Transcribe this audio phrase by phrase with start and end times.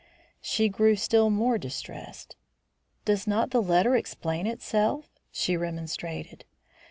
[0.41, 2.35] She grew still more distressed.
[3.05, 6.43] "Does not the letter explain itself?" she remonstrated.